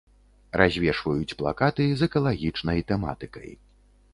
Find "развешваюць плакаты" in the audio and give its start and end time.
0.61-1.85